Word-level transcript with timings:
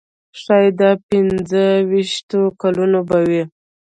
ښایي 0.41 0.69
د 0.79 0.81
پنځه 1.07 1.63
ویشتو 1.89 2.41
کلونو 2.61 2.99
به 3.09 3.17
وي. 3.29 3.43